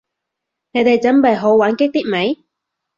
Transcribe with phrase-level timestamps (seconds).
[0.71, 2.39] 你哋準備好玩激啲未？